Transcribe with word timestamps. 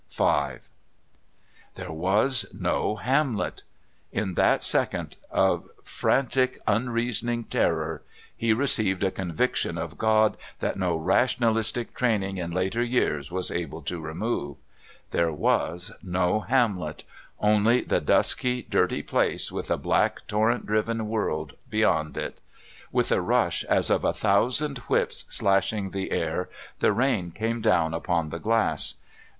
V 0.09 0.23
There 1.75 1.91
was 1.91 2.47
no 2.51 2.95
Hamlet! 2.95 3.61
In 4.11 4.33
that 4.33 4.63
second 4.63 5.17
of 5.29 5.69
frantic 5.83 6.57
unreasoning 6.65 7.43
terror 7.43 8.01
he 8.35 8.51
received 8.51 9.03
a 9.03 9.11
conviction 9.11 9.77
of 9.77 9.99
God 9.99 10.37
that 10.57 10.75
no 10.75 10.95
rationalistic 10.95 11.93
training 11.93 12.39
in 12.39 12.49
later 12.49 12.81
years 12.81 13.29
was 13.29 13.51
able 13.51 13.83
to 13.83 14.01
remove. 14.01 14.57
There 15.11 15.31
was 15.31 15.91
no 16.01 16.39
Hamlet! 16.39 17.03
only 17.39 17.81
the 17.81 18.01
dusky 18.01 18.63
dirty 18.63 19.03
place 19.03 19.51
with 19.51 19.69
a 19.69 19.77
black 19.77 20.25
torrent 20.25 20.65
driven 20.65 21.09
world 21.09 21.53
beyond 21.69 22.17
it. 22.17 22.39
With 22.91 23.11
a 23.11 23.21
rush 23.21 23.63
as 23.65 23.91
of 23.91 24.03
a 24.03 24.13
thousand 24.13 24.79
whips 24.89 25.25
slashing 25.29 25.91
the 25.91 26.09
air, 26.09 26.49
the 26.79 26.91
rain 26.91 27.29
came 27.29 27.61
down 27.61 27.93
upon 27.93 28.29
the 28.31 28.39
glass. 28.39 28.95